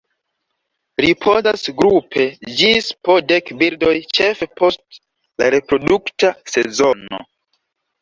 [1.03, 2.25] Ripozas grupe
[2.63, 5.01] ĝis po dek birdoj ĉefe post
[5.45, 7.27] la reprodukta sezono.